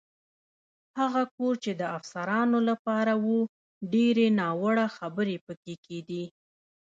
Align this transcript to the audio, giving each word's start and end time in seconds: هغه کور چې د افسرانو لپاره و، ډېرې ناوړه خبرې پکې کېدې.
هغه 0.99 1.23
کور 1.35 1.53
چې 1.63 1.71
د 1.81 1.83
افسرانو 1.97 2.59
لپاره 2.69 3.13
و، 3.25 3.27
ډېرې 3.93 4.27
ناوړه 4.39 4.87
خبرې 4.97 5.37
پکې 5.45 5.75
کېدې. 5.85 6.23